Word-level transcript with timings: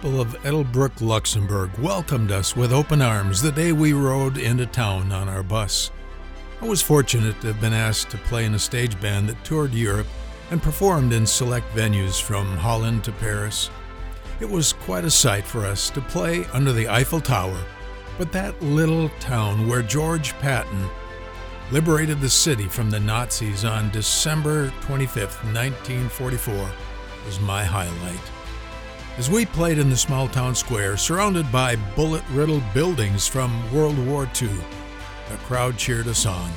people 0.00 0.20
of 0.20 0.40
Ettelbruck, 0.44 1.00
Luxembourg 1.00 1.76
welcomed 1.80 2.30
us 2.30 2.54
with 2.54 2.72
open 2.72 3.02
arms 3.02 3.42
the 3.42 3.50
day 3.50 3.72
we 3.72 3.92
rode 3.92 4.38
into 4.38 4.64
town 4.64 5.10
on 5.10 5.28
our 5.28 5.42
bus. 5.42 5.90
I 6.62 6.66
was 6.66 6.80
fortunate 6.80 7.40
to 7.40 7.48
have 7.48 7.60
been 7.60 7.72
asked 7.72 8.08
to 8.10 8.16
play 8.18 8.44
in 8.44 8.54
a 8.54 8.60
stage 8.60 9.00
band 9.00 9.28
that 9.28 9.42
toured 9.44 9.74
Europe 9.74 10.06
and 10.52 10.62
performed 10.62 11.12
in 11.12 11.26
select 11.26 11.68
venues 11.74 12.22
from 12.22 12.46
Holland 12.58 13.02
to 13.04 13.12
Paris. 13.12 13.70
It 14.38 14.48
was 14.48 14.72
quite 14.72 15.04
a 15.04 15.10
sight 15.10 15.44
for 15.44 15.66
us 15.66 15.90
to 15.90 16.00
play 16.00 16.44
under 16.52 16.72
the 16.72 16.88
Eiffel 16.88 17.20
Tower, 17.20 17.60
but 18.18 18.30
that 18.30 18.62
little 18.62 19.08
town 19.18 19.66
where 19.66 19.82
George 19.82 20.32
Patton 20.34 20.88
liberated 21.72 22.20
the 22.20 22.30
city 22.30 22.68
from 22.68 22.88
the 22.88 23.00
Nazis 23.00 23.64
on 23.64 23.90
December 23.90 24.72
25, 24.82 25.24
1944, 25.52 26.70
was 27.26 27.40
my 27.40 27.64
highlight. 27.64 28.37
As 29.18 29.28
we 29.28 29.44
played 29.46 29.78
in 29.78 29.90
the 29.90 29.96
small 29.96 30.28
town 30.28 30.54
square, 30.54 30.96
surrounded 30.96 31.50
by 31.50 31.74
bullet 31.96 32.22
riddled 32.30 32.62
buildings 32.72 33.26
from 33.26 33.74
World 33.74 33.98
War 34.06 34.30
II, 34.40 34.48
the 35.28 35.36
crowd 35.38 35.76
cheered 35.76 36.06
us 36.06 36.24
on. 36.24 36.48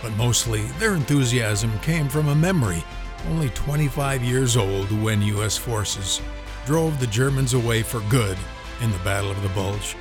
But 0.00 0.16
mostly, 0.16 0.62
their 0.78 0.94
enthusiasm 0.94 1.78
came 1.80 2.08
from 2.08 2.28
a 2.28 2.34
memory 2.34 2.82
only 3.28 3.50
25 3.50 4.24
years 4.24 4.56
old 4.56 4.90
when 5.02 5.20
U.S. 5.20 5.58
forces 5.58 6.22
drove 6.64 6.98
the 6.98 7.06
Germans 7.08 7.52
away 7.52 7.82
for 7.82 8.00
good 8.08 8.38
in 8.80 8.90
the 8.90 8.98
Battle 9.00 9.30
of 9.30 9.42
the 9.42 9.50
Bulge. 9.50 9.94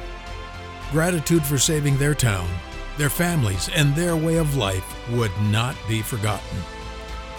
Gratitude 0.91 1.43
for 1.43 1.57
saving 1.57 1.97
their 1.97 2.15
town, 2.15 2.47
their 2.97 3.09
families, 3.09 3.69
and 3.75 3.93
their 3.93 4.15
way 4.15 4.37
of 4.37 4.55
life 4.55 5.09
would 5.11 5.31
not 5.51 5.75
be 5.89 6.01
forgotten. 6.01 6.57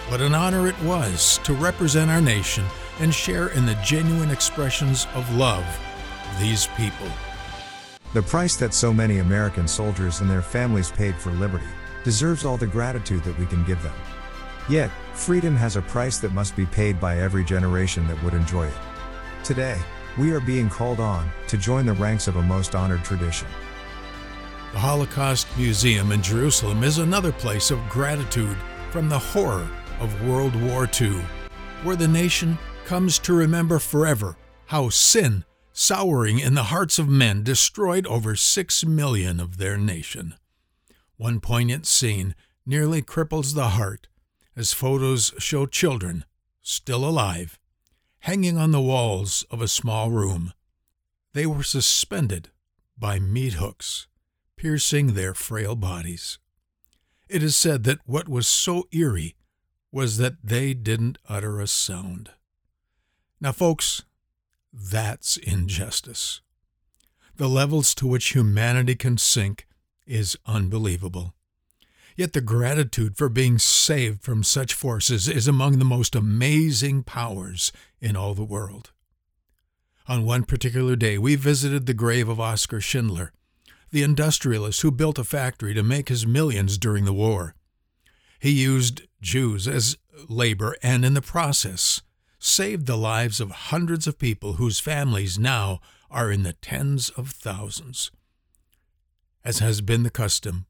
What 0.08 0.20
an 0.20 0.34
honor 0.34 0.68
it 0.68 0.78
was 0.82 1.38
to 1.44 1.54
represent 1.54 2.10
our 2.10 2.20
nation 2.20 2.66
and 3.02 3.12
share 3.12 3.48
in 3.48 3.66
the 3.66 3.74
genuine 3.84 4.30
expressions 4.30 5.08
of 5.14 5.34
love 5.34 5.66
of 6.30 6.40
these 6.40 6.68
people. 6.76 7.08
The 8.14 8.22
price 8.22 8.56
that 8.56 8.72
so 8.72 8.92
many 8.92 9.18
American 9.18 9.66
soldiers 9.66 10.20
and 10.20 10.30
their 10.30 10.40
families 10.40 10.90
paid 10.90 11.16
for 11.16 11.32
liberty 11.32 11.66
deserves 12.04 12.44
all 12.44 12.56
the 12.56 12.66
gratitude 12.66 13.24
that 13.24 13.36
we 13.38 13.46
can 13.46 13.64
give 13.64 13.82
them. 13.82 13.94
Yet, 14.68 14.90
freedom 15.14 15.56
has 15.56 15.74
a 15.74 15.82
price 15.82 16.18
that 16.18 16.32
must 16.32 16.54
be 16.54 16.64
paid 16.66 17.00
by 17.00 17.18
every 17.18 17.44
generation 17.44 18.06
that 18.06 18.22
would 18.22 18.34
enjoy 18.34 18.68
it. 18.68 18.74
Today, 19.42 19.78
we 20.16 20.30
are 20.30 20.40
being 20.40 20.68
called 20.68 21.00
on 21.00 21.28
to 21.48 21.56
join 21.56 21.86
the 21.86 21.94
ranks 21.94 22.28
of 22.28 22.36
a 22.36 22.42
most 22.42 22.76
honored 22.76 23.02
tradition. 23.02 23.48
The 24.72 24.78
Holocaust 24.78 25.48
Museum 25.58 26.12
in 26.12 26.22
Jerusalem 26.22 26.84
is 26.84 26.98
another 26.98 27.32
place 27.32 27.72
of 27.72 27.80
gratitude 27.88 28.56
from 28.90 29.08
the 29.08 29.18
horror 29.18 29.68
of 29.98 30.24
World 30.24 30.54
War 30.62 30.88
II, 31.00 31.20
where 31.82 31.96
the 31.96 32.06
nation 32.06 32.56
comes 32.84 33.18
to 33.20 33.32
remember 33.32 33.78
forever 33.78 34.36
how 34.66 34.88
sin, 34.88 35.44
souring 35.72 36.38
in 36.38 36.54
the 36.54 36.64
hearts 36.64 36.98
of 36.98 37.08
men, 37.08 37.42
destroyed 37.42 38.06
over 38.06 38.34
six 38.36 38.84
million 38.84 39.40
of 39.40 39.58
their 39.58 39.76
nation. 39.76 40.34
One 41.16 41.40
poignant 41.40 41.86
scene 41.86 42.34
nearly 42.64 43.02
cripples 43.02 43.54
the 43.54 43.70
heart 43.70 44.08
as 44.56 44.72
photos 44.72 45.32
show 45.38 45.66
children, 45.66 46.24
still 46.62 47.04
alive, 47.04 47.58
hanging 48.20 48.58
on 48.58 48.70
the 48.70 48.80
walls 48.80 49.44
of 49.50 49.60
a 49.60 49.68
small 49.68 50.10
room. 50.10 50.52
They 51.32 51.46
were 51.46 51.62
suspended 51.62 52.50
by 52.98 53.18
meat 53.18 53.54
hooks, 53.54 54.06
piercing 54.56 55.08
their 55.14 55.34
frail 55.34 55.74
bodies. 55.74 56.38
It 57.28 57.42
is 57.42 57.56
said 57.56 57.84
that 57.84 58.00
what 58.04 58.28
was 58.28 58.46
so 58.46 58.86
eerie 58.92 59.34
was 59.90 60.18
that 60.18 60.36
they 60.44 60.74
didn't 60.74 61.18
utter 61.28 61.60
a 61.60 61.66
sound. 61.66 62.30
Now, 63.42 63.50
folks, 63.50 64.04
that's 64.72 65.36
injustice. 65.36 66.42
The 67.34 67.48
levels 67.48 67.92
to 67.96 68.06
which 68.06 68.34
humanity 68.36 68.94
can 68.94 69.18
sink 69.18 69.66
is 70.06 70.36
unbelievable. 70.46 71.34
Yet 72.16 72.34
the 72.34 72.40
gratitude 72.40 73.16
for 73.16 73.28
being 73.28 73.58
saved 73.58 74.22
from 74.22 74.44
such 74.44 74.74
forces 74.74 75.26
is 75.26 75.48
among 75.48 75.80
the 75.80 75.84
most 75.84 76.14
amazing 76.14 77.02
powers 77.02 77.72
in 78.00 78.14
all 78.14 78.34
the 78.34 78.44
world. 78.44 78.92
On 80.06 80.24
one 80.24 80.44
particular 80.44 80.94
day, 80.94 81.18
we 81.18 81.34
visited 81.34 81.86
the 81.86 81.94
grave 81.94 82.28
of 82.28 82.38
Oskar 82.38 82.80
Schindler, 82.80 83.32
the 83.90 84.04
industrialist 84.04 84.82
who 84.82 84.92
built 84.92 85.18
a 85.18 85.24
factory 85.24 85.74
to 85.74 85.82
make 85.82 86.10
his 86.10 86.24
millions 86.24 86.78
during 86.78 87.06
the 87.06 87.12
war. 87.12 87.56
He 88.38 88.50
used 88.50 89.02
Jews 89.20 89.66
as 89.66 89.98
labor 90.28 90.76
and, 90.80 91.04
in 91.04 91.14
the 91.14 91.20
process, 91.20 92.02
saved 92.44 92.86
the 92.86 92.96
lives 92.96 93.40
of 93.40 93.52
hundreds 93.52 94.08
of 94.08 94.18
people 94.18 94.54
whose 94.54 94.80
families 94.80 95.38
now 95.38 95.80
are 96.10 96.28
in 96.32 96.42
the 96.42 96.54
tens 96.54 97.08
of 97.10 97.30
thousands. 97.30 98.10
As 99.44 99.60
has 99.60 99.80
been 99.80 100.02
the 100.02 100.10
custom, 100.10 100.66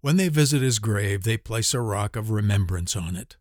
when 0.00 0.18
they 0.18 0.28
visit 0.28 0.62
his 0.62 0.78
grave, 0.78 1.24
they 1.24 1.36
place 1.36 1.74
a 1.74 1.80
rock 1.80 2.14
of 2.14 2.30
remembrance 2.30 2.94
on 2.94 3.16
it. 3.16 3.36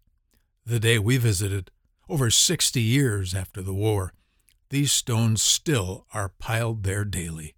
The 0.65 0.79
day 0.79 0.97
we 0.97 1.17
visited, 1.17 1.69
over 2.09 2.31
60 2.31 2.81
years 2.81 3.35
after 3.35 3.61
the 3.61 3.73
war, 3.73 4.13
these 4.69 4.91
stones 4.91 5.43
still 5.43 6.07
are 6.11 6.29
piled 6.39 6.81
there 6.81 7.05
daily. 7.05 7.53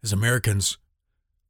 As 0.00 0.12
Americans, 0.12 0.78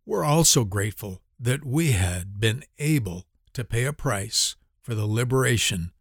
we're 0.06 0.24
also 0.24 0.64
grateful 0.64 1.20
that 1.38 1.66
we 1.66 1.92
had 1.92 2.40
been 2.40 2.64
able 2.78 3.26
to 3.52 3.62
pay 3.62 3.84
a 3.84 3.92
price 3.92 4.56
for 4.80 4.94
the 4.94 5.06
liberation 5.06 5.92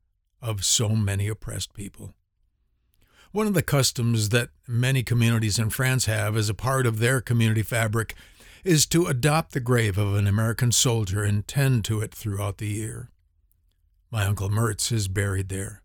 of 0.41 0.63
so 0.63 0.89
many 0.89 1.27
oppressed 1.27 1.73
people. 1.73 2.13
One 3.31 3.47
of 3.47 3.53
the 3.53 3.63
customs 3.63 4.29
that 4.29 4.49
many 4.67 5.03
communities 5.03 5.59
in 5.59 5.69
France 5.69 6.05
have 6.05 6.37
as 6.37 6.49
a 6.49 6.53
part 6.53 6.85
of 6.85 6.99
their 6.99 7.21
community 7.21 7.63
fabric 7.63 8.15
is 8.63 8.85
to 8.87 9.07
adopt 9.07 9.53
the 9.53 9.59
grave 9.59 9.97
of 9.97 10.15
an 10.15 10.27
American 10.27 10.71
soldier 10.71 11.23
and 11.23 11.47
tend 11.47 11.85
to 11.85 12.01
it 12.01 12.13
throughout 12.13 12.57
the 12.57 12.67
year. 12.67 13.11
My 14.09 14.25
Uncle 14.25 14.49
Mertz 14.49 14.91
is 14.91 15.07
buried 15.07 15.49
there. 15.49 15.81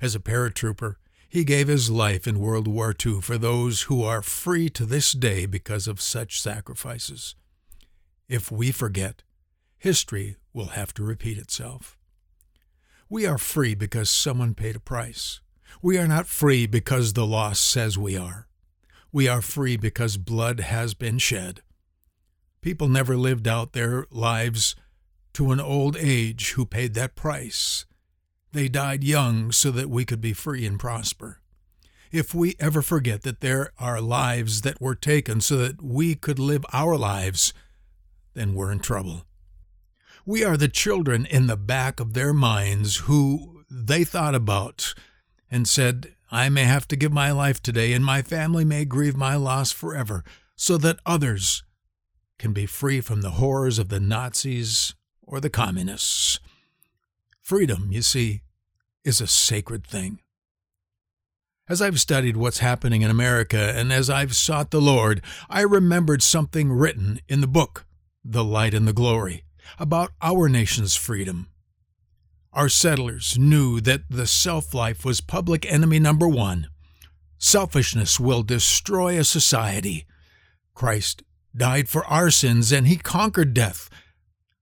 As 0.00 0.14
a 0.14 0.20
paratrooper, 0.20 0.96
he 1.28 1.44
gave 1.44 1.68
his 1.68 1.90
life 1.90 2.26
in 2.26 2.40
World 2.40 2.66
War 2.66 2.94
II 3.04 3.20
for 3.20 3.36
those 3.36 3.82
who 3.82 4.02
are 4.02 4.22
free 4.22 4.70
to 4.70 4.86
this 4.86 5.12
day 5.12 5.44
because 5.44 5.86
of 5.86 6.00
such 6.00 6.40
sacrifices. 6.40 7.34
If 8.28 8.50
we 8.50 8.72
forget, 8.72 9.22
history 9.76 10.36
will 10.54 10.68
have 10.68 10.94
to 10.94 11.02
repeat 11.02 11.36
itself. 11.36 11.97
We 13.10 13.24
are 13.24 13.38
free 13.38 13.74
because 13.74 14.10
someone 14.10 14.54
paid 14.54 14.76
a 14.76 14.80
price. 14.80 15.40
We 15.80 15.96
are 15.96 16.06
not 16.06 16.26
free 16.26 16.66
because 16.66 17.14
the 17.14 17.24
law 17.24 17.54
says 17.54 17.96
we 17.96 18.18
are. 18.18 18.48
We 19.10 19.26
are 19.26 19.40
free 19.40 19.78
because 19.78 20.18
blood 20.18 20.60
has 20.60 20.92
been 20.92 21.16
shed. 21.16 21.62
People 22.60 22.86
never 22.86 23.16
lived 23.16 23.48
out 23.48 23.72
their 23.72 24.06
lives 24.10 24.76
to 25.32 25.52
an 25.52 25.60
old 25.60 25.96
age 25.96 26.52
who 26.52 26.66
paid 26.66 26.92
that 26.94 27.14
price. 27.14 27.86
They 28.52 28.68
died 28.68 29.02
young 29.02 29.52
so 29.52 29.70
that 29.70 29.88
we 29.88 30.04
could 30.04 30.20
be 30.20 30.34
free 30.34 30.66
and 30.66 30.78
prosper. 30.78 31.40
If 32.12 32.34
we 32.34 32.56
ever 32.60 32.82
forget 32.82 33.22
that 33.22 33.40
there 33.40 33.72
are 33.78 34.02
lives 34.02 34.60
that 34.62 34.82
were 34.82 34.94
taken 34.94 35.40
so 35.40 35.56
that 35.56 35.80
we 35.82 36.14
could 36.14 36.38
live 36.38 36.64
our 36.74 36.98
lives, 36.98 37.54
then 38.34 38.52
we're 38.52 38.72
in 38.72 38.80
trouble. 38.80 39.24
We 40.28 40.44
are 40.44 40.58
the 40.58 40.68
children 40.68 41.24
in 41.24 41.46
the 41.46 41.56
back 41.56 42.00
of 42.00 42.12
their 42.12 42.34
minds 42.34 42.96
who 43.06 43.62
they 43.70 44.04
thought 44.04 44.34
about 44.34 44.92
and 45.50 45.66
said, 45.66 46.16
I 46.30 46.50
may 46.50 46.64
have 46.64 46.86
to 46.88 46.96
give 46.96 47.14
my 47.14 47.30
life 47.30 47.62
today, 47.62 47.94
and 47.94 48.04
my 48.04 48.20
family 48.20 48.62
may 48.62 48.84
grieve 48.84 49.16
my 49.16 49.36
loss 49.36 49.72
forever, 49.72 50.24
so 50.54 50.76
that 50.76 50.98
others 51.06 51.62
can 52.38 52.52
be 52.52 52.66
free 52.66 53.00
from 53.00 53.22
the 53.22 53.40
horrors 53.40 53.78
of 53.78 53.88
the 53.88 54.00
Nazis 54.00 54.94
or 55.22 55.40
the 55.40 55.48
communists. 55.48 56.38
Freedom, 57.40 57.88
you 57.90 58.02
see, 58.02 58.42
is 59.04 59.22
a 59.22 59.26
sacred 59.26 59.86
thing. 59.86 60.20
As 61.70 61.80
I've 61.80 62.00
studied 62.00 62.36
what's 62.36 62.58
happening 62.58 63.00
in 63.00 63.10
America 63.10 63.72
and 63.74 63.90
as 63.90 64.10
I've 64.10 64.36
sought 64.36 64.72
the 64.72 64.82
Lord, 64.82 65.22
I 65.48 65.62
remembered 65.62 66.22
something 66.22 66.70
written 66.70 67.18
in 67.28 67.40
the 67.40 67.46
book, 67.46 67.86
The 68.22 68.44
Light 68.44 68.74
and 68.74 68.86
the 68.86 68.92
Glory 68.92 69.44
about 69.78 70.12
our 70.22 70.48
nation's 70.48 70.94
freedom. 70.94 71.48
Our 72.52 72.68
settlers 72.68 73.38
knew 73.38 73.80
that 73.82 74.02
the 74.08 74.26
self 74.26 74.74
life 74.74 75.04
was 75.04 75.20
public 75.20 75.70
enemy 75.70 75.98
number 75.98 76.28
one. 76.28 76.68
Selfishness 77.38 78.18
will 78.18 78.42
destroy 78.42 79.18
a 79.18 79.24
society. 79.24 80.06
Christ 80.74 81.22
died 81.56 81.88
for 81.88 82.04
our 82.06 82.30
sins 82.30 82.72
and 82.72 82.86
he 82.86 82.96
conquered 82.96 83.54
death. 83.54 83.88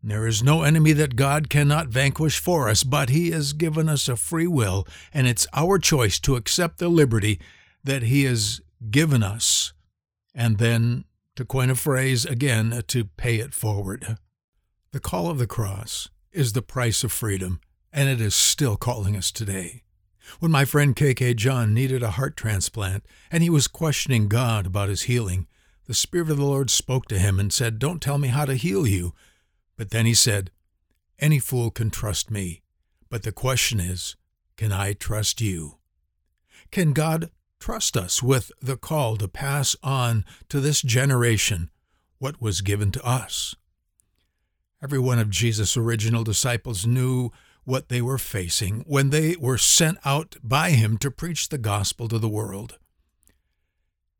There 0.02 0.26
is 0.26 0.42
no 0.42 0.62
enemy 0.62 0.92
that 0.92 1.16
God 1.16 1.48
cannot 1.48 1.88
vanquish 1.88 2.38
for 2.38 2.68
us, 2.68 2.84
but 2.84 3.08
he 3.08 3.32
has 3.32 3.52
given 3.52 3.88
us 3.88 4.08
a 4.08 4.14
free 4.14 4.46
will, 4.46 4.86
and 5.12 5.26
it's 5.26 5.48
our 5.52 5.78
choice 5.80 6.20
to 6.20 6.36
accept 6.36 6.78
the 6.78 6.88
liberty 6.88 7.40
that 7.82 8.04
he 8.04 8.22
has 8.22 8.60
given 8.88 9.24
us, 9.24 9.72
and 10.32 10.58
then, 10.58 11.06
to 11.34 11.44
coin 11.44 11.70
a 11.70 11.74
phrase 11.74 12.24
again, 12.24 12.84
to 12.86 13.06
pay 13.16 13.36
it 13.36 13.52
forward. 13.52 14.16
The 14.96 15.00
call 15.00 15.28
of 15.28 15.36
the 15.36 15.46
cross 15.46 16.08
is 16.32 16.54
the 16.54 16.62
price 16.62 17.04
of 17.04 17.12
freedom, 17.12 17.60
and 17.92 18.08
it 18.08 18.18
is 18.18 18.34
still 18.34 18.78
calling 18.78 19.14
us 19.14 19.30
today. 19.30 19.82
When 20.40 20.50
my 20.50 20.64
friend 20.64 20.96
KK 20.96 21.36
John 21.36 21.74
needed 21.74 22.02
a 22.02 22.12
heart 22.12 22.34
transplant 22.34 23.04
and 23.30 23.42
he 23.42 23.50
was 23.50 23.68
questioning 23.68 24.26
God 24.26 24.64
about 24.64 24.88
his 24.88 25.02
healing, 25.02 25.48
the 25.84 25.92
Spirit 25.92 26.30
of 26.30 26.38
the 26.38 26.46
Lord 26.46 26.70
spoke 26.70 27.08
to 27.08 27.18
him 27.18 27.38
and 27.38 27.52
said, 27.52 27.78
Don't 27.78 28.00
tell 28.00 28.16
me 28.16 28.28
how 28.28 28.46
to 28.46 28.54
heal 28.54 28.86
you. 28.86 29.12
But 29.76 29.90
then 29.90 30.06
he 30.06 30.14
said, 30.14 30.50
Any 31.18 31.40
fool 31.40 31.70
can 31.70 31.90
trust 31.90 32.30
me. 32.30 32.62
But 33.10 33.22
the 33.22 33.32
question 33.32 33.80
is, 33.80 34.16
can 34.56 34.72
I 34.72 34.94
trust 34.94 35.42
you? 35.42 35.76
Can 36.70 36.94
God 36.94 37.30
trust 37.60 37.98
us 37.98 38.22
with 38.22 38.50
the 38.62 38.78
call 38.78 39.18
to 39.18 39.28
pass 39.28 39.76
on 39.82 40.24
to 40.48 40.58
this 40.58 40.80
generation 40.80 41.68
what 42.16 42.40
was 42.40 42.62
given 42.62 42.92
to 42.92 43.04
us? 43.04 43.56
Every 44.82 44.98
one 44.98 45.18
of 45.18 45.30
Jesus' 45.30 45.76
original 45.76 46.22
disciples 46.22 46.86
knew 46.86 47.30
what 47.64 47.88
they 47.88 48.00
were 48.00 48.18
facing 48.18 48.84
when 48.86 49.10
they 49.10 49.34
were 49.36 49.58
sent 49.58 49.98
out 50.04 50.36
by 50.42 50.70
him 50.70 50.98
to 50.98 51.10
preach 51.10 51.48
the 51.48 51.58
gospel 51.58 52.08
to 52.08 52.18
the 52.18 52.28
world. 52.28 52.78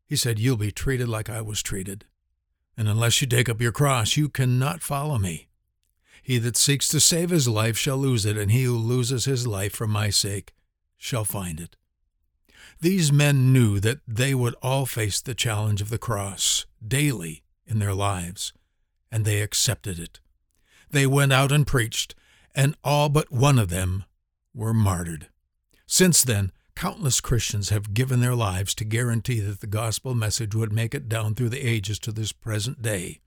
He 0.05 0.15
said, 0.15 0.39
You'll 0.39 0.57
be 0.57 0.71
treated 0.71 1.07
like 1.07 1.29
I 1.29 1.41
was 1.41 1.61
treated, 1.61 2.05
and 2.75 2.87
unless 2.87 3.21
you 3.21 3.27
take 3.27 3.49
up 3.49 3.61
your 3.61 3.71
cross, 3.71 4.17
you 4.17 4.29
cannot 4.29 4.81
follow 4.81 5.17
me. 5.17 5.47
He 6.23 6.39
that 6.39 6.57
seeks 6.57 6.89
to 6.89 6.99
save 6.99 7.29
his 7.29 7.47
life 7.47 7.77
shall 7.77 7.97
lose 7.97 8.25
it, 8.25 8.37
and 8.37 8.51
he 8.51 8.63
who 8.63 8.77
loses 8.77 9.25
his 9.25 9.47
life 9.47 9.73
for 9.73 9.87
my 9.87 10.09
sake 10.09 10.53
shall 10.97 11.23
find 11.23 11.59
it. 11.59 11.75
These 12.81 13.11
men 13.11 13.53
knew 13.53 13.79
that 13.79 13.99
they 14.07 14.35
would 14.35 14.55
all 14.61 14.85
face 14.85 15.21
the 15.21 15.33
challenge 15.33 15.81
of 15.81 15.89
the 15.89 15.97
cross 15.97 16.65
daily 16.85 17.43
in 17.65 17.79
their 17.79 17.93
lives, 17.93 18.53
and 19.11 19.23
they 19.23 19.41
accepted 19.41 19.99
it. 19.99 20.19
They 20.91 21.05
went 21.05 21.33
out 21.33 21.51
and 21.51 21.67
preached, 21.67 22.15
and 22.55 22.75
all 22.83 23.09
but 23.09 23.31
one 23.31 23.59
of 23.59 23.69
them 23.69 24.05
were 24.53 24.73
martyred. 24.73 25.29
Since 25.85 26.23
then, 26.23 26.51
countless 26.75 27.21
Christians 27.21 27.69
have 27.69 27.93
given 27.93 28.19
their 28.19 28.35
lives 28.35 28.75
to 28.75 28.85
guarantee 28.85 29.39
that 29.39 29.61
the 29.61 29.67
gospel 29.67 30.13
message 30.13 30.53
would 30.53 30.71
make 30.71 30.93
it 30.93 31.09
down 31.09 31.35
through 31.35 31.49
the 31.49 31.65
ages 31.65 31.99
to 31.99 32.11
this 32.11 32.31
present 32.31 32.81
day. 32.81 33.19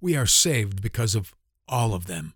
We 0.00 0.16
are 0.16 0.26
saved 0.26 0.80
because 0.80 1.14
of 1.14 1.34
all 1.68 1.94
of 1.94 2.06
them. 2.06 2.34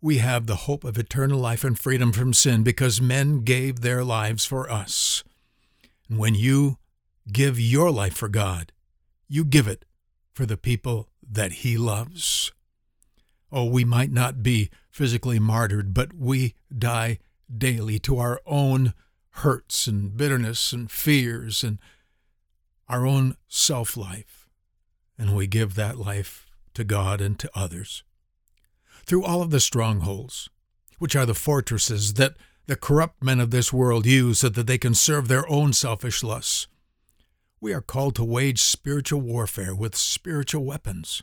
We 0.00 0.18
have 0.18 0.46
the 0.46 0.56
hope 0.56 0.84
of 0.84 0.96
eternal 0.96 1.38
life 1.38 1.62
and 1.62 1.78
freedom 1.78 2.12
from 2.12 2.32
sin 2.32 2.62
because 2.62 3.02
men 3.02 3.40
gave 3.40 3.80
their 3.80 4.02
lives 4.02 4.44
for 4.44 4.70
us. 4.70 5.22
And 6.08 6.18
when 6.18 6.34
you 6.34 6.78
give 7.30 7.60
your 7.60 7.90
life 7.90 8.14
for 8.14 8.28
God, 8.28 8.72
you 9.28 9.44
give 9.44 9.68
it 9.68 9.84
for 10.32 10.46
the 10.46 10.56
people 10.56 11.08
that 11.30 11.52
He 11.52 11.76
loves. 11.76 12.52
Oh, 13.52 13.64
we 13.64 13.84
might 13.84 14.12
not 14.12 14.42
be 14.42 14.70
physically 14.90 15.38
martyred, 15.38 15.92
but 15.92 16.12
we 16.14 16.54
die 16.76 17.18
daily 17.56 17.98
to 18.00 18.18
our 18.18 18.40
own 18.46 18.94
hurts 19.30 19.86
and 19.86 20.16
bitterness 20.16 20.72
and 20.72 20.90
fears 20.90 21.64
and 21.64 21.78
our 22.88 23.06
own 23.06 23.36
self 23.48 23.96
life. 23.96 24.48
And 25.18 25.36
we 25.36 25.46
give 25.46 25.74
that 25.74 25.98
life 25.98 26.46
to 26.74 26.84
God 26.84 27.20
and 27.20 27.38
to 27.38 27.50
others. 27.54 28.04
Through 29.04 29.24
all 29.24 29.42
of 29.42 29.50
the 29.50 29.60
strongholds, 29.60 30.48
which 30.98 31.16
are 31.16 31.26
the 31.26 31.34
fortresses 31.34 32.14
that 32.14 32.36
the 32.66 32.76
corrupt 32.76 33.22
men 33.22 33.40
of 33.40 33.50
this 33.50 33.72
world 33.72 34.06
use 34.06 34.40
so 34.40 34.48
that 34.48 34.66
they 34.66 34.78
can 34.78 34.94
serve 34.94 35.28
their 35.28 35.48
own 35.50 35.72
selfish 35.72 36.22
lusts, 36.22 36.68
we 37.60 37.72
are 37.74 37.80
called 37.80 38.14
to 38.14 38.24
wage 38.24 38.62
spiritual 38.62 39.20
warfare 39.20 39.74
with 39.74 39.96
spiritual 39.96 40.64
weapons. 40.64 41.22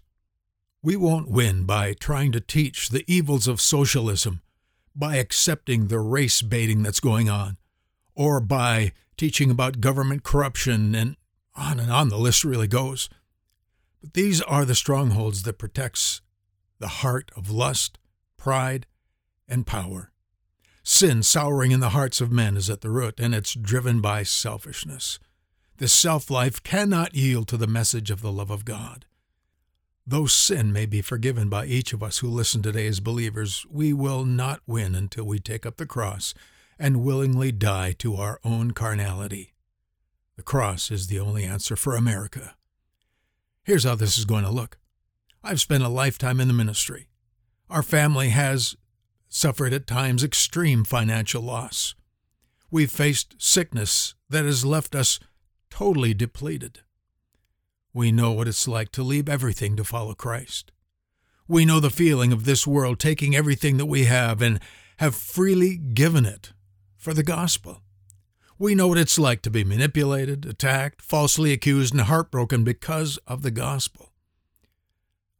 We 0.81 0.95
won't 0.95 1.29
win 1.29 1.63
by 1.63 1.93
trying 1.93 2.31
to 2.33 2.39
teach 2.39 2.89
the 2.89 3.03
evils 3.07 3.47
of 3.47 3.59
socialism, 3.59 4.41
by 4.95 5.15
accepting 5.15 5.87
the 5.87 5.99
race 5.99 6.41
baiting 6.41 6.83
that's 6.83 6.99
going 6.99 7.29
on, 7.29 7.57
or 8.15 8.39
by 8.39 8.93
teaching 9.17 9.49
about 9.49 9.81
government 9.81 10.23
corruption, 10.23 10.93
and 10.93 11.17
on 11.55 11.79
and 11.79 11.91
on 11.91 12.09
the 12.09 12.17
list 12.17 12.43
really 12.43 12.67
goes. 12.67 13.09
But 14.01 14.13
these 14.13 14.41
are 14.43 14.65
the 14.65 14.75
strongholds 14.75 15.43
that 15.43 15.57
protects 15.57 16.21
the 16.79 16.87
heart 16.87 17.31
of 17.35 17.49
lust, 17.49 17.97
pride, 18.37 18.85
and 19.47 19.65
power. 19.65 20.11
Sin 20.83 21.23
souring 21.23 21.71
in 21.71 21.79
the 21.79 21.89
hearts 21.89 22.21
of 22.21 22.31
men 22.31 22.55
is 22.55 22.69
at 22.69 22.81
the 22.81 22.89
root, 22.89 23.19
and 23.19 23.33
it's 23.33 23.53
driven 23.53 23.99
by 23.99 24.23
selfishness. 24.23 25.19
This 25.77 25.91
self 25.91 26.29
life 26.29 26.61
cannot 26.63 27.15
yield 27.15 27.47
to 27.49 27.57
the 27.57 27.67
message 27.67 28.09
of 28.11 28.21
the 28.21 28.31
love 28.31 28.51
of 28.51 28.63
God. 28.63 29.05
Though 30.09 30.25
sin 30.25 30.71
may 30.71 30.85
be 30.85 31.01
forgiven 31.01 31.49
by 31.49 31.65
each 31.65 31.91
of 31.91 32.01
us 32.01 32.19
who 32.19 32.29
listen 32.29 32.61
today 32.61 32.87
as 32.87 33.01
believers, 33.01 33.65
we 33.69 33.91
will 33.91 34.23
not 34.23 34.61
win 34.65 34.95
until 34.95 35.25
we 35.25 35.37
take 35.37 35.65
up 35.65 35.75
the 35.75 35.85
cross 35.85 36.33
and 36.79 37.03
willingly 37.03 37.51
die 37.51 37.91
to 37.99 38.15
our 38.15 38.39
own 38.41 38.71
carnality. 38.71 39.53
The 40.37 40.43
cross 40.43 40.91
is 40.91 41.07
the 41.07 41.19
only 41.19 41.43
answer 41.43 41.75
for 41.75 41.97
America. 41.97 42.55
Here's 43.63 43.83
how 43.83 43.95
this 43.95 44.17
is 44.17 44.23
going 44.23 44.45
to 44.45 44.49
look 44.49 44.77
I've 45.43 45.59
spent 45.59 45.83
a 45.83 45.89
lifetime 45.89 46.39
in 46.39 46.47
the 46.47 46.53
ministry. 46.53 47.09
Our 47.69 47.83
family 47.83 48.29
has 48.29 48.77
suffered 49.27 49.73
at 49.73 49.87
times 49.87 50.23
extreme 50.23 50.85
financial 50.85 51.41
loss. 51.41 51.95
We've 52.71 52.89
faced 52.89 53.35
sickness 53.39 54.15
that 54.29 54.45
has 54.45 54.63
left 54.63 54.95
us 54.95 55.19
totally 55.69 56.13
depleted. 56.13 56.79
We 57.97 58.11
know 58.11 58.31
what 58.31 58.47
it's 58.47 58.67
like 58.67 58.91
to 58.91 59.01
leave 59.01 59.27
everything 59.27 59.75
to 59.75 59.83
follow 59.83 60.13
Christ. 60.13 60.71
We 61.47 61.65
know 61.65 61.79
the 61.79 61.89
feeling 61.89 62.31
of 62.31 62.45
this 62.45 62.67
world 62.67 62.99
taking 62.99 63.35
everything 63.35 63.77
that 63.77 63.87
we 63.87 64.03
have 64.03 64.39
and 64.39 64.59
have 64.97 65.15
freely 65.15 65.77
given 65.77 66.23
it 66.23 66.53
for 66.95 67.15
the 67.15 67.23
gospel. 67.23 67.81
We 68.59 68.75
know 68.75 68.87
what 68.87 68.99
it's 68.99 69.17
like 69.17 69.41
to 69.41 69.49
be 69.49 69.63
manipulated, 69.63 70.45
attacked, 70.45 71.01
falsely 71.01 71.51
accused, 71.51 71.91
and 71.91 72.01
heartbroken 72.03 72.63
because 72.63 73.17
of 73.25 73.41
the 73.41 73.49
gospel. 73.49 74.11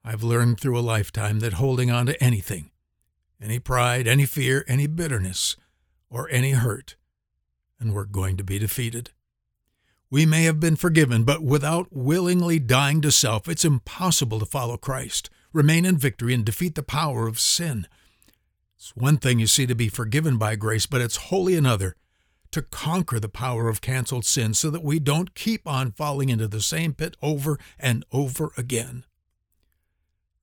I've 0.04 0.24
learned 0.24 0.60
through 0.60 0.80
a 0.80 0.82
lifetime 0.82 1.42
that 1.42 1.54
holding 1.54 1.92
on 1.92 2.08
to 2.08 2.24
anything, 2.24 2.72
any 3.40 3.60
pride, 3.60 4.08
any 4.08 4.26
fear, 4.26 4.66
any 4.68 4.88
bitterness, 4.88 5.58
or 6.10 6.28
any 6.32 6.54
hurt, 6.54 6.96
and 7.80 7.94
we're 7.94 8.06
going 8.06 8.36
to 8.38 8.44
be 8.44 8.58
defeated. 8.58 9.12
We 10.10 10.26
may 10.26 10.44
have 10.44 10.60
been 10.60 10.78
forgiven, 10.78 11.26
but 11.26 11.44
without 11.44 11.88
willingly 11.92 12.60
dying 12.60 13.02
to 13.02 13.12
self, 13.12 13.50
it's 13.50 13.66
impossible 13.66 14.40
to 14.40 14.46
follow 14.46 14.78
Christ, 14.78 15.30
remain 15.52 15.84
in 15.84 15.98
victory, 15.98 16.34
and 16.34 16.46
defeat 16.46 16.76
the 16.76 16.84
power 16.84 17.28
of 17.28 17.40
sin. 17.40 17.88
It's 18.78 18.96
one 18.96 19.18
thing, 19.18 19.40
you 19.40 19.48
see, 19.48 19.68
to 19.68 19.76
be 19.76 19.90
forgiven 19.90 20.38
by 20.38 20.56
grace, 20.56 20.86
but 20.86 21.02
it's 21.02 21.18
wholly 21.18 21.56
another 21.56 21.96
to 22.52 22.62
conquer 22.62 23.20
the 23.20 23.28
power 23.28 23.68
of 23.68 23.82
canceled 23.82 24.24
sin 24.24 24.54
so 24.54 24.70
that 24.70 24.84
we 24.84 25.00
don't 25.00 25.36
keep 25.36 25.68
on 25.68 25.92
falling 25.92 26.30
into 26.30 26.48
the 26.48 26.62
same 26.62 26.94
pit 26.94 27.18
over 27.22 27.60
and 27.78 28.06
over 28.14 28.52
again. 28.56 29.04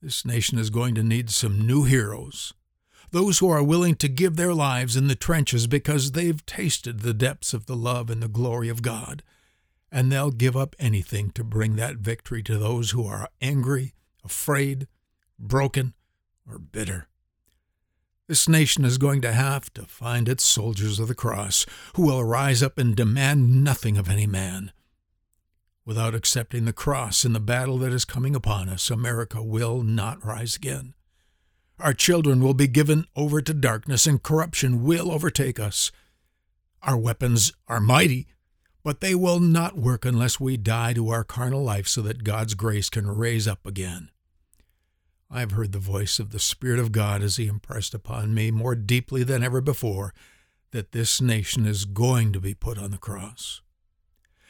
This 0.03 0.27
nation 0.27 0.59
is 0.59 0.69
going 0.69 0.95
to 0.97 1.03
need 1.03 1.31
some 1.31 1.67
new 1.67 1.85
heroes, 1.85 2.53
those 3.13 3.39
who 3.39 3.49
are 3.49 3.63
willing 3.63 3.95
to 3.97 4.09
give 4.09 4.37
their 4.37 4.53
lives 4.53 4.95
in 4.95 5.09
the 5.09 5.15
trenches 5.15 5.67
because 5.67 6.13
they've 6.13 6.45
tasted 6.45 7.01
the 7.01 7.15
depths 7.15 7.55
of 7.55 7.65
the 7.65 7.77
love 7.77 8.11
and 8.11 8.23
the 8.23 8.29
glory 8.29 8.69
of 8.69 8.83
God 8.83 9.23
and 9.95 10.11
they'll 10.11 10.33
give 10.33 10.57
up 10.57 10.75
anything 10.81 11.31
to 11.31 11.45
bring 11.45 11.77
that 11.77 11.99
victory 11.99 12.43
to 12.43 12.59
those 12.59 12.91
who 12.91 13.07
are 13.07 13.29
angry, 13.41 13.95
afraid, 14.25 14.89
broken, 15.39 15.95
or 16.51 16.59
bitter. 16.59 17.07
This 18.27 18.49
nation 18.49 18.85
is 18.85 18.99
going 18.99 19.21
to 19.21 19.31
have 19.31 19.73
to 19.75 19.83
find 19.83 20.29
its 20.29 20.43
soldiers 20.43 20.99
of 20.99 21.07
the 21.07 21.15
cross 21.15 21.65
who 21.95 22.07
will 22.07 22.25
rise 22.25 22.61
up 22.61 22.77
and 22.77 22.97
demand 22.97 23.63
nothing 23.63 23.97
of 23.97 24.11
any 24.11 24.27
man. 24.27 24.73
Without 25.87 26.15
accepting 26.15 26.65
the 26.65 26.73
cross 26.73 27.25
in 27.25 27.33
the 27.33 27.39
battle 27.39 27.79
that 27.79 27.93
is 27.93 28.05
coming 28.05 28.35
upon 28.35 28.69
us, 28.69 28.91
America 28.91 29.45
will 29.45 29.85
not 29.85 30.25
rise 30.25 30.57
again. 30.57 30.95
Our 31.79 31.95
children 31.95 32.41
will 32.41 32.55
be 32.55 32.67
given 32.67 33.07
over 33.15 33.41
to 33.41 33.55
darkness, 33.55 34.09
and 34.09 34.21
corruption 34.21 34.83
will 34.83 35.13
overtake 35.13 35.61
us. 35.61 35.93
Our 36.83 36.97
weapons 36.97 37.53
are 37.69 37.81
mighty, 37.81 38.27
but 38.85 39.01
they 39.01 39.15
will 39.15 39.41
not 39.41 39.79
work 39.79 40.05
unless 40.05 40.39
we 40.39 40.59
die 40.59 40.93
to 40.93 41.09
our 41.09 41.25
carnal 41.25 41.65
life 41.65 41.89
so 41.89 42.03
that 42.03 42.23
God's 42.23 42.55
grace 42.55 42.91
can 42.91 43.09
raise 43.09 43.49
up 43.49 43.67
again. 43.67 44.11
I 45.31 45.41
have 45.41 45.53
heard 45.53 45.73
the 45.73 45.79
voice 45.79 46.19
of 46.19 46.31
the 46.31 46.39
Spirit 46.39 46.79
of 46.79 46.93
God 46.93 47.23
as 47.23 47.37
He 47.37 47.47
impressed 47.47 47.95
upon 47.95 48.35
me 48.35 48.51
more 48.51 48.75
deeply 48.75 49.25
than 49.25 49.43
ever 49.43 49.63
before 49.63 50.13
that 50.71 50.93
this 50.93 51.21
nation 51.21 51.67
is 51.67 51.87
going 51.87 52.33
to 52.35 52.41
be 52.41 52.53
put 52.55 52.79
on 52.79 52.91
the 52.91 52.99
cross. 52.99 53.63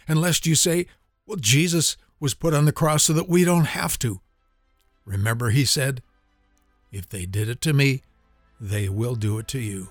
Unless 0.09 0.45
you 0.45 0.57
say, 0.57 0.87
well, 1.26 1.37
Jesus 1.37 1.97
was 2.19 2.35
put 2.35 2.53
on 2.53 2.64
the 2.64 2.73
cross 2.73 3.05
so 3.05 3.12
that 3.12 3.29
we 3.29 3.45
don't 3.45 3.67
have 3.67 3.99
to. 4.00 4.21
Remember, 5.05 5.50
He 5.50 5.64
said, 5.64 6.03
if 6.91 7.09
they 7.09 7.25
did 7.25 7.49
it 7.49 7.61
to 7.62 7.73
me, 7.73 8.03
they 8.61 8.88
will 8.88 9.14
do 9.14 9.38
it 9.38 9.47
to 9.49 9.61
you. 9.61 9.91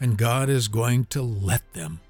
And 0.00 0.16
God 0.16 0.48
is 0.48 0.68
going 0.68 1.04
to 1.06 1.22
let 1.22 1.74
them. 1.74 2.00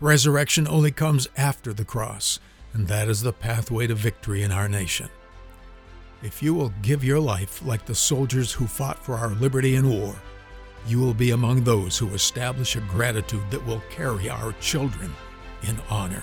Resurrection 0.00 0.68
only 0.68 0.92
comes 0.92 1.26
after 1.36 1.72
the 1.72 1.84
cross, 1.84 2.38
and 2.72 2.86
that 2.86 3.08
is 3.08 3.22
the 3.22 3.32
pathway 3.32 3.88
to 3.88 3.96
victory 3.96 4.44
in 4.44 4.52
our 4.52 4.68
nation. 4.68 5.08
If 6.22 6.40
you 6.40 6.54
will 6.54 6.72
give 6.82 7.02
your 7.02 7.18
life 7.18 7.64
like 7.66 7.84
the 7.84 7.96
soldiers 7.96 8.52
who 8.52 8.68
fought 8.68 9.04
for 9.04 9.14
our 9.14 9.30
liberty 9.30 9.74
in 9.74 9.90
war, 9.90 10.14
you 10.86 11.00
will 11.00 11.14
be 11.14 11.32
among 11.32 11.64
those 11.64 11.98
who 11.98 12.14
establish 12.14 12.76
a 12.76 12.80
gratitude 12.80 13.50
that 13.50 13.66
will 13.66 13.82
carry 13.90 14.30
our 14.30 14.52
children 14.60 15.12
in 15.62 15.76
honor. 15.90 16.22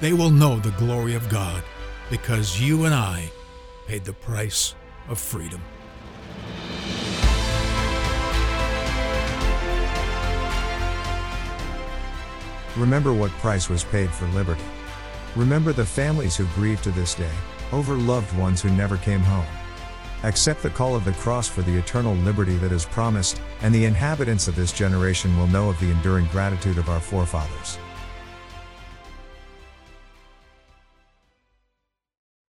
They 0.00 0.14
will 0.14 0.30
know 0.30 0.58
the 0.58 0.70
glory 0.72 1.14
of 1.14 1.28
God 1.28 1.62
because 2.08 2.58
you 2.58 2.86
and 2.86 2.94
I 2.94 3.30
paid 3.86 4.04
the 4.04 4.14
price 4.14 4.74
of 5.08 5.18
freedom. 5.18 5.60
Remember 12.76 13.12
what 13.12 13.30
price 13.32 13.68
was 13.68 13.84
paid 13.84 14.10
for 14.10 14.26
liberty. 14.26 14.62
Remember 15.34 15.72
the 15.72 15.84
families 15.84 16.36
who 16.36 16.46
grieve 16.54 16.80
to 16.82 16.90
this 16.92 17.14
day, 17.14 17.30
over 17.72 17.94
loved 17.94 18.36
ones 18.36 18.62
who 18.62 18.70
never 18.70 18.96
came 18.96 19.20
home. 19.20 19.46
Accept 20.22 20.62
the 20.62 20.70
call 20.70 20.94
of 20.94 21.04
the 21.04 21.12
cross 21.12 21.48
for 21.48 21.62
the 21.62 21.76
eternal 21.76 22.14
liberty 22.14 22.56
that 22.56 22.72
is 22.72 22.84
promised, 22.84 23.40
and 23.62 23.74
the 23.74 23.84
inhabitants 23.84 24.48
of 24.48 24.54
this 24.54 24.72
generation 24.72 25.36
will 25.36 25.46
know 25.46 25.68
of 25.68 25.80
the 25.80 25.90
enduring 25.90 26.26
gratitude 26.26 26.78
of 26.78 26.88
our 26.88 27.00
forefathers. 27.00 27.78